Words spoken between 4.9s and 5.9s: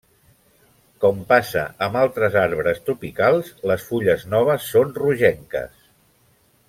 rogenques.